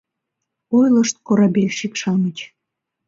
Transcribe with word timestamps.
Ойлышт 0.77 1.15
корабельщик-шамыч: 1.27 2.37